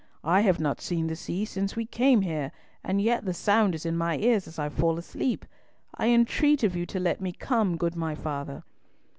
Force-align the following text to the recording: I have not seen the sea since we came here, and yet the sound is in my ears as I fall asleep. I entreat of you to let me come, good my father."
I 0.23 0.41
have 0.41 0.59
not 0.59 0.81
seen 0.81 1.05
the 1.05 1.15
sea 1.15 1.45
since 1.45 1.75
we 1.75 1.85
came 1.85 2.21
here, 2.21 2.51
and 2.83 2.99
yet 2.99 3.23
the 3.23 3.35
sound 3.35 3.75
is 3.75 3.85
in 3.85 3.95
my 3.95 4.17
ears 4.17 4.47
as 4.47 4.57
I 4.57 4.67
fall 4.67 4.97
asleep. 4.97 5.45
I 5.93 6.07
entreat 6.07 6.63
of 6.63 6.75
you 6.75 6.87
to 6.87 6.99
let 6.99 7.21
me 7.21 7.31
come, 7.31 7.77
good 7.77 7.95
my 7.95 8.15
father." 8.15 8.63